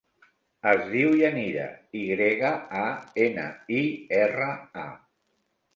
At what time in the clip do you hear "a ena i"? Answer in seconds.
2.85-3.87